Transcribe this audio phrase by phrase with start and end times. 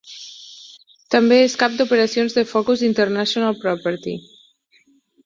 [1.15, 4.17] També és cap d'operacions de Focus International Property.